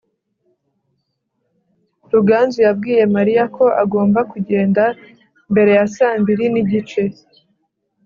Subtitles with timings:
[2.13, 4.83] ruganzu yabwiye mariya ko agomba kugenda
[5.51, 7.03] mbere ya saa mbiri n'igice